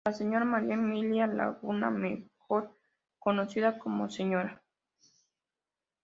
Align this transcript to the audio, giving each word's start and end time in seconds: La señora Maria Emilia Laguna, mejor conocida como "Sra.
La 0.05 0.13
señora 0.13 0.45
Maria 0.45 0.73
Emilia 0.73 1.27
Laguna, 1.27 1.91
mejor 1.91 2.75
conocida 3.19 3.77
como 3.77 4.09
"Sra. 4.09 4.63